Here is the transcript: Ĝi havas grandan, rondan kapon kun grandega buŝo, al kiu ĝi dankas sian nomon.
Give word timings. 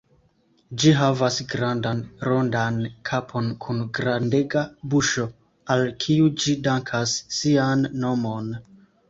Ĝi 0.83 0.91
havas 0.99 1.35
grandan, 1.51 1.99
rondan 2.27 2.79
kapon 3.09 3.51
kun 3.67 3.83
grandega 3.99 4.65
buŝo, 4.95 5.27
al 5.77 5.85
kiu 6.07 6.33
ĝi 6.47 6.57
dankas 6.71 7.15
sian 7.39 7.87
nomon. 8.07 8.51